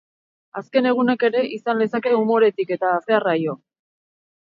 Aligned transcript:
Azken 0.61 0.87
egunak 0.91 1.27
ere 1.29 1.45
izan 1.59 1.81
lezake 1.83 2.17
umoretik 2.23 2.75
eta, 2.79 2.99
zer 3.07 3.19
arraio! 3.23 3.59